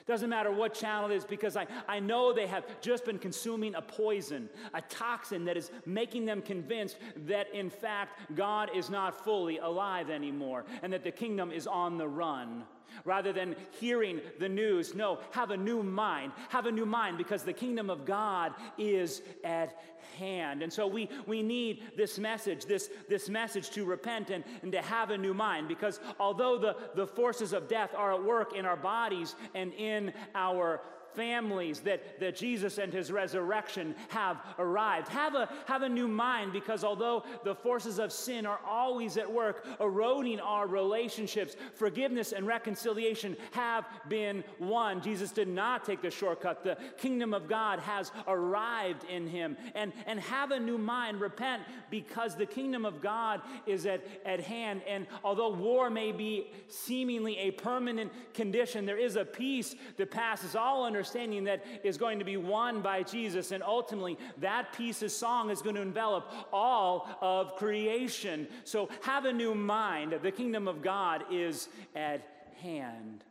Doesn't 0.08 0.29
matter 0.29 0.51
what 0.51 0.74
channel 0.74 1.12
it 1.12 1.15
is 1.15 1.25
because 1.25 1.55
I, 1.55 1.67
I 1.88 2.00
know 2.00 2.34
they 2.34 2.48
have 2.48 2.65
just 2.81 3.05
been 3.05 3.20
consuming 3.20 3.75
a 3.75 3.81
poison, 3.81 4.50
a 4.74 4.81
toxin 4.81 5.46
that 5.46 5.58
is 5.58 5.72
making 5.86 6.25
them 6.25 6.41
convinced 6.41 6.98
that 7.27 7.53
in 7.53 7.70
fact 7.70 8.36
God 8.36 8.72
is 8.75 8.89
not 8.89 9.24
fully 9.24 9.60
alive 9.60 10.10
anymore 10.10 10.65
and 10.81 10.91
that 10.91 11.03
the 11.03 11.12
kingdom 11.12 11.51
is 11.51 11.67
on 11.67 11.98
the 11.98 12.08
run 12.08 12.63
rather 13.05 13.33
than 13.33 13.55
hearing 13.79 14.21
the 14.39 14.50
news. 14.50 14.95
No, 14.95 15.19
have 15.31 15.51
a 15.51 15.57
new 15.57 15.83
mind. 15.83 16.31
Have 16.50 16.65
a 16.65 16.71
new 16.71 16.86
mind 16.86 17.17
because 17.17 17.43
the 17.43 17.53
kingdom 17.53 17.89
of 17.89 18.05
God 18.05 18.53
is 18.77 19.21
at 19.43 19.79
hand. 20.17 20.62
And 20.62 20.71
so 20.71 20.88
we, 20.88 21.10
we 21.27 21.41
need 21.41 21.83
this 21.95 22.19
message, 22.19 22.65
this, 22.65 22.89
this 23.10 23.29
message 23.29 23.69
to 23.71 23.86
repent 23.86 24.29
and, 24.29 24.43
and 24.62 24.71
to 24.71 24.81
have 24.81 25.12
a 25.12 25.17
new 25.17 25.33
mind 25.33 25.67
because 25.67 26.00
although 26.19 26.57
the, 26.57 26.75
the 26.95 27.07
forces 27.07 27.53
of 27.53 27.67
death 27.67 27.91
are 27.95 28.13
at 28.13 28.24
work 28.24 28.55
in 28.55 28.65
our 28.65 28.77
bodies 28.77 29.36
and 29.55 29.74
in 29.74 30.13
our 30.36 30.81
families 31.15 31.82
that, 31.82 32.20
that 32.20 32.36
Jesus 32.36 32.77
and 32.77 32.91
his 32.94 33.12
resurrection 33.12 33.96
have 34.10 34.38
arrived. 34.58 35.08
Have 35.10 35.36
a, 35.36 35.50
have 35.65 35.82
a 35.82 35.89
new 35.89 36.08
mind 36.08 36.53
because 36.53 36.84
although 36.84 37.24
the 37.44 37.56
forces 37.56 38.00
of 38.00 38.12
sin 38.12 38.46
are 38.46 38.60
always 38.65 39.18
at 39.18 39.32
work 39.32 39.65
eroding 39.80 40.39
our 40.39 40.68
relationships, 40.68 41.56
forgiveness 41.74 42.32
and 42.32 42.48
reconciliation 42.48 43.36
have 43.51 43.86
been 44.10 44.44
won. 44.60 45.01
Jesus 45.01 45.32
did 45.32 45.48
not 45.48 45.84
take 45.84 46.01
the 46.01 46.12
shortcut. 46.12 46.63
The 46.63 46.77
kingdom 46.98 47.34
of 47.34 47.48
God 47.48 47.80
has 47.80 48.12
arrived 48.27 49.03
in 49.06 49.27
him. 49.27 49.58
And, 49.75 49.94
and 50.06 50.20
have 50.20 50.51
a 50.51 50.60
new 50.60 50.77
mind, 50.77 51.20
repent 51.20 51.63
because 51.89 52.36
the 52.36 52.46
kingdom 52.46 52.86
of 52.86 53.01
God 53.01 53.41
is 53.65 53.86
at, 53.86 54.06
at 54.25 54.39
hand. 54.41 54.82
And 54.88 55.08
although 55.24 55.50
war 55.50 55.89
may 55.89 56.12
be 56.12 56.51
seemingly 56.68 57.38
a 57.38 57.51
permanent 57.51 58.12
condition, 58.34 58.86
there 58.86 58.98
is 58.98 59.15
a 59.15 59.25
peace 59.25 59.75
that 59.98 60.12
passes 60.12 60.56
all 60.56 60.86
understanding 60.86 61.00
understanding 61.01 61.43
that 61.46 61.65
is 61.84 61.98
going 61.98 62.20
to 62.20 62.25
be 62.25 62.38
won 62.38 62.81
by 62.81 63.01
Jesus. 63.01 63.51
And 63.51 63.63
ultimately, 63.63 64.20
that 64.38 64.72
peace 64.74 65.01
of 65.01 65.12
song 65.12 65.50
is 65.50 65.60
going 65.60 65.75
to 65.75 65.81
envelop 65.81 66.31
all 66.53 67.10
of 67.22 67.55
creation. 67.55 68.48
So 68.65 68.88
have 69.01 69.25
a 69.25 69.34
new 69.34 69.55
mind. 69.55 70.13
The 70.22 70.31
kingdom 70.31 70.67
of 70.67 70.84
God 70.84 71.24
is 71.31 71.70
at 71.96 72.22
hand. 72.62 73.24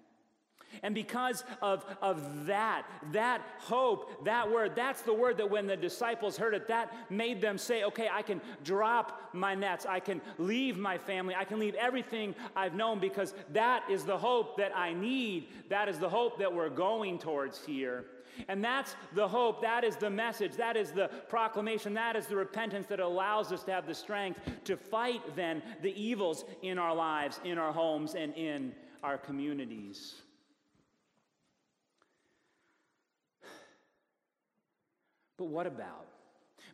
And 0.83 0.95
because 0.95 1.45
of, 1.61 1.85
of 2.01 2.47
that, 2.47 2.87
that 3.13 3.43
hope, 3.59 4.25
that 4.25 4.51
word, 4.51 4.73
that's 4.75 5.03
the 5.03 5.13
word 5.13 5.37
that 5.39 5.51
when 5.51 5.67
the 5.67 5.77
disciples 5.77 6.37
heard 6.37 6.55
it, 6.55 6.69
that 6.69 6.93
made 7.11 7.41
them 7.41 7.59
say, 7.59 7.85
okay, 7.85 8.09
I 8.11 8.23
can 8.23 8.41
drop 8.65 9.31
my 9.33 9.55
nets. 9.55 9.87
I 9.87 10.01
can 10.01 10.21
leave 10.39 10.79
my 10.79 10.99
family. 10.99 11.35
I 11.35 11.45
can 11.45 11.59
leave 11.59 11.75
everything 11.75 12.35
I've 12.57 12.75
known 12.75 12.99
because 12.99 13.35
that 13.53 13.85
is 13.91 14.05
the 14.05 14.17
hope 14.17 14.57
that 14.59 14.77
I 14.77 14.93
need. 14.93 15.49
That 15.69 15.89
is 15.89 15.99
the 15.99 16.09
hope 16.09 16.39
that 16.39 16.53
we're 16.53 16.71
going 16.71 17.19
towards 17.19 17.65
here. 17.65 18.05
And 18.49 18.65
that's 18.65 18.95
the 19.15 19.27
hope, 19.27 19.61
that 19.63 19.85
is 19.85 19.97
the 19.97 20.09
message, 20.09 20.53
that 20.57 20.77
is 20.77 20.93
the 20.93 21.09
proclamation, 21.29 21.95
that 21.95 22.17
is 22.17 22.27
the 22.27 22.37
repentance 22.37 22.87
that 22.87 23.01
allows 23.01 23.53
us 23.53 23.65
to 23.65 23.73
have 23.73 23.87
the 23.87 23.95
strength 23.95 24.41
to 24.65 24.77
fight 24.77 25.21
then 25.37 25.63
the 25.83 26.01
evils 26.01 26.45
in 26.63 26.79
our 26.79 26.95
lives, 26.95 27.41
in 27.45 27.59
our 27.59 27.73
homes, 27.73 28.15
and 28.15 28.35
in 28.37 28.73
our 29.03 29.19
communities. 29.19 30.23
But 35.41 35.49
what 35.49 35.67
about? 35.67 36.07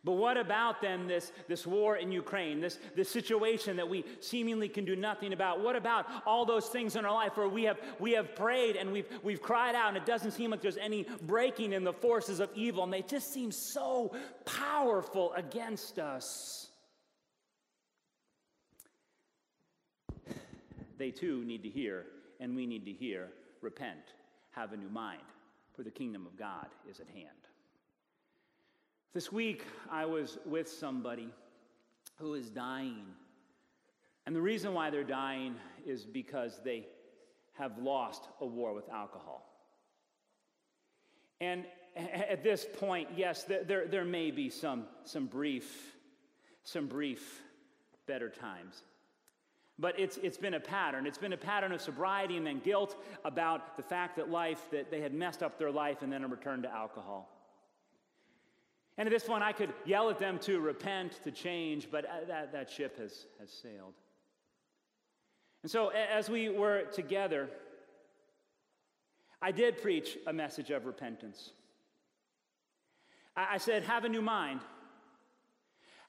But 0.03 0.11
what 0.13 0.35
about 0.35 0.81
then 0.81 1.07
this, 1.07 1.31
this 1.47 1.65
war 1.65 1.95
in 1.95 2.11
Ukraine, 2.11 2.59
this, 2.59 2.79
this 2.97 3.09
situation 3.09 3.77
that 3.77 3.87
we 3.87 4.03
seemingly 4.19 4.67
can 4.67 4.83
do 4.83 4.93
nothing 4.93 5.31
about? 5.31 5.61
What 5.61 5.77
about 5.77 6.05
all 6.25 6.45
those 6.45 6.67
things 6.67 6.97
in 6.97 7.05
our 7.05 7.13
life 7.13 7.37
where 7.37 7.47
we 7.47 7.63
have, 7.63 7.79
we 7.97 8.11
have 8.11 8.35
prayed 8.35 8.75
and 8.75 8.91
we've, 8.91 9.07
we've 9.23 9.41
cried 9.41 9.73
out 9.73 9.87
and 9.87 9.95
it 9.95 10.05
doesn't 10.05 10.31
seem 10.31 10.51
like 10.51 10.61
there's 10.61 10.75
any 10.75 11.07
breaking 11.21 11.71
in 11.71 11.85
the 11.85 11.93
forces 11.93 12.41
of 12.41 12.49
evil 12.55 12.83
and 12.83 12.91
they 12.91 13.03
just 13.03 13.33
seem 13.33 13.53
so 13.53 14.13
powerful 14.43 15.31
against 15.37 15.97
us? 15.97 16.67
They 20.97 21.11
too 21.11 21.45
need 21.45 21.63
to 21.63 21.69
hear, 21.69 22.05
and 22.41 22.53
we 22.53 22.65
need 22.65 22.83
to 22.83 22.91
hear 22.91 23.29
repent, 23.61 24.13
have 24.51 24.73
a 24.73 24.77
new 24.77 24.89
mind, 24.89 25.21
for 25.73 25.83
the 25.83 25.91
kingdom 25.91 26.25
of 26.25 26.37
God 26.37 26.67
is 26.89 26.99
at 26.99 27.07
hand. 27.07 27.46
This 29.13 29.31
week, 29.31 29.63
I 29.89 30.05
was 30.05 30.37
with 30.45 30.69
somebody 30.69 31.29
who 32.17 32.33
is 32.33 32.49
dying. 32.49 33.05
And 34.25 34.35
the 34.35 34.41
reason 34.41 34.73
why 34.73 34.89
they're 34.89 35.03
dying 35.03 35.55
is 35.85 36.05
because 36.05 36.59
they 36.63 36.87
have 37.53 37.77
lost 37.77 38.27
a 38.41 38.45
war 38.45 38.73
with 38.73 38.89
alcohol. 38.89 39.43
And 41.39 41.65
at 41.95 42.43
this 42.43 42.65
point, 42.77 43.09
yes, 43.15 43.43
there, 43.43 43.87
there 43.87 44.05
may 44.05 44.31
be 44.31 44.49
some, 44.49 44.85
some 45.03 45.25
brief, 45.25 45.95
some 46.63 46.87
brief 46.87 47.41
better 48.05 48.29
times. 48.29 48.83
But 49.79 49.99
it's, 49.99 50.17
it's 50.17 50.37
been 50.37 50.55
a 50.55 50.59
pattern. 50.59 51.05
It's 51.05 51.17
been 51.17 51.33
a 51.33 51.37
pattern 51.37 51.71
of 51.71 51.81
sobriety 51.81 52.37
and 52.37 52.45
then 52.45 52.59
guilt 52.59 52.95
about 53.23 53.77
the 53.77 53.83
fact 53.83 54.17
that 54.17 54.29
life, 54.29 54.69
that 54.71 54.89
they 54.89 55.01
had 55.01 55.13
messed 55.13 55.43
up 55.43 55.59
their 55.59 55.71
life 55.71 56.01
and 56.01 56.11
then 56.11 56.23
a 56.23 56.27
return 56.27 56.63
to 56.63 56.71
alcohol. 56.71 57.36
And 58.97 59.07
at 59.07 59.11
this 59.11 59.23
point, 59.23 59.43
I 59.43 59.51
could 59.51 59.73
yell 59.85 60.09
at 60.09 60.17
them 60.17 60.39
to 60.39 60.59
repent, 60.59 61.23
to 61.23 61.31
change, 61.31 61.89
but 61.91 62.05
uh, 62.05 62.25
that, 62.27 62.51
that 62.51 62.69
ship 62.69 62.97
has, 62.97 63.27
has 63.39 63.51
sailed. 63.51 63.93
And 65.61 65.71
so, 65.71 65.89
as 65.89 66.29
we 66.29 66.49
were 66.49 66.83
together, 66.93 67.49
I 69.41 69.51
did 69.51 69.81
preach 69.81 70.17
a 70.25 70.33
message 70.33 70.71
of 70.71 70.85
repentance. 70.85 71.51
I, 73.35 73.55
I 73.55 73.57
said, 73.57 73.83
have 73.83 74.03
a 74.03 74.09
new 74.09 74.21
mind. 74.21 74.61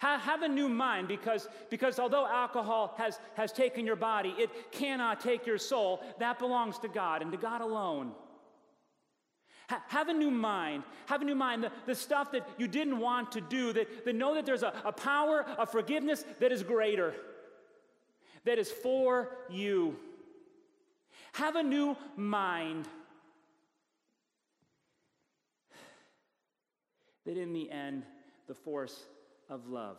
Ha- 0.01 0.19
have 0.19 0.43
a 0.43 0.49
new 0.49 0.69
mind 0.69 1.09
because, 1.09 1.49
because 1.71 1.99
although 1.99 2.27
alcohol 2.27 2.95
has, 2.97 3.19
has 3.35 3.53
taken 3.53 3.85
your 3.85 3.97
body, 3.97 4.35
it 4.39 4.73
cannot 4.73 5.21
take 5.21 5.45
your 5.45 5.59
soul. 5.59 6.03
That 6.21 6.39
belongs 6.39 6.79
to 6.79 6.89
God 6.89 7.21
and 7.21 7.33
to 7.33 7.39
God 7.39 7.61
alone. 7.61 8.13
Ha- 9.69 9.83
have 9.89 10.09
a 10.09 10.15
new 10.15 10.31
mind. 10.31 10.83
Have 11.07 11.23
a 11.23 11.25
new 11.25 11.35
mind. 11.35 11.63
The, 11.63 11.73
the 11.87 11.95
stuff 11.95 12.33
that 12.33 12.49
you 12.59 12.69
didn't 12.69 12.99
want 12.99 13.33
to 13.33 13.41
do, 13.41 13.73
that, 13.73 14.05
that 14.05 14.15
know 14.15 14.35
that 14.35 14.47
there's 14.47 14.63
a, 14.63 14.73
a 14.85 14.93
power 14.93 15.45
of 15.59 15.71
forgiveness 15.71 16.25
that 16.41 16.53
is 16.53 16.63
greater, 16.63 17.15
that 18.45 18.59
is 18.59 18.71
for 18.71 19.37
you. 19.51 19.97
Have 21.33 21.57
a 21.57 21.63
new 21.63 21.97
mind. 22.17 22.89
That 27.27 27.37
in 27.37 27.53
the 27.53 27.71
end, 27.71 28.05
the 28.47 28.55
force 28.55 29.05
of 29.51 29.69
love 29.69 29.99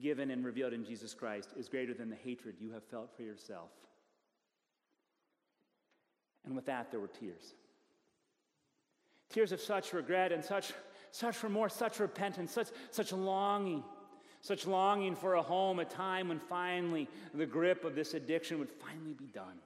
given 0.00 0.30
and 0.30 0.44
revealed 0.44 0.72
in 0.72 0.84
Jesus 0.84 1.14
Christ 1.14 1.50
is 1.56 1.68
greater 1.68 1.94
than 1.94 2.10
the 2.10 2.16
hatred 2.16 2.56
you 2.60 2.72
have 2.72 2.84
felt 2.84 3.14
for 3.16 3.22
yourself. 3.22 3.70
And 6.44 6.54
with 6.54 6.66
that, 6.66 6.90
there 6.90 7.00
were 7.00 7.08
tears. 7.08 7.54
Tears 9.30 9.52
of 9.52 9.60
such 9.60 9.92
regret 9.92 10.32
and 10.32 10.44
such, 10.44 10.72
such 11.12 11.42
remorse, 11.42 11.74
such 11.74 12.00
repentance, 12.00 12.52
such, 12.52 12.68
such 12.90 13.12
longing, 13.12 13.84
such 14.40 14.66
longing 14.66 15.14
for 15.14 15.34
a 15.34 15.42
home, 15.42 15.78
a 15.78 15.84
time 15.84 16.28
when 16.28 16.40
finally 16.40 17.08
the 17.32 17.46
grip 17.46 17.84
of 17.84 17.94
this 17.94 18.14
addiction 18.14 18.58
would 18.58 18.70
finally 18.70 19.14
be 19.14 19.26
done. 19.26 19.58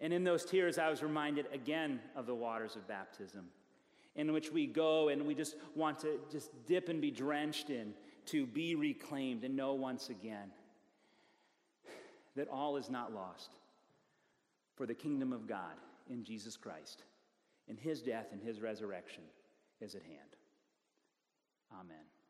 And 0.00 0.12
in 0.12 0.24
those 0.24 0.44
tears, 0.44 0.78
I 0.78 0.88
was 0.88 1.02
reminded 1.02 1.46
again 1.52 2.00
of 2.16 2.26
the 2.26 2.34
waters 2.34 2.76
of 2.76 2.88
baptism, 2.88 3.46
in 4.16 4.32
which 4.32 4.50
we 4.50 4.66
go 4.66 5.08
and 5.08 5.26
we 5.26 5.34
just 5.34 5.56
want 5.74 5.98
to 6.00 6.18
just 6.30 6.50
dip 6.66 6.88
and 6.88 7.00
be 7.00 7.10
drenched 7.10 7.68
in 7.68 7.92
to 8.26 8.46
be 8.46 8.74
reclaimed 8.74 9.44
and 9.44 9.56
know 9.56 9.74
once 9.74 10.08
again 10.08 10.50
that 12.36 12.48
all 12.48 12.76
is 12.76 12.88
not 12.88 13.12
lost 13.12 13.50
for 14.76 14.86
the 14.86 14.94
kingdom 14.94 15.32
of 15.32 15.46
God 15.46 15.74
in 16.08 16.22
Jesus 16.22 16.56
Christ 16.56 17.02
and 17.68 17.78
his 17.78 18.02
death 18.02 18.26
and 18.32 18.42
his 18.42 18.60
resurrection 18.60 19.22
is 19.80 19.94
at 19.94 20.02
hand. 20.02 20.36
Amen. 21.72 22.04